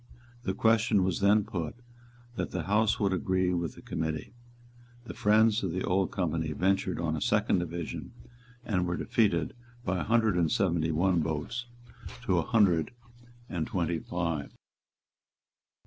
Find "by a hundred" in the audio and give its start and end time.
9.85-10.37